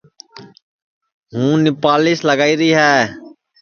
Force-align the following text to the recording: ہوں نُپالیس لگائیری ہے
ہوں 1.33 1.51
نُپالیس 1.63 2.19
لگائیری 2.27 2.71
ہے 2.79 2.95